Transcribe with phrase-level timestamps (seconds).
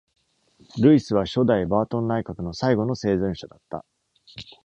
[0.79, 3.85] ルイスは初代バートン内閣の最後の生存者だった。